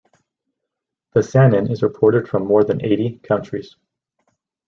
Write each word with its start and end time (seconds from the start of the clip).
The 1.13 1.19
Saanen 1.19 1.69
is 1.69 1.83
reported 1.83 2.27
from 2.27 2.47
more 2.47 2.63
than 2.63 2.83
eighty 2.83 3.19
countries. 3.19 3.75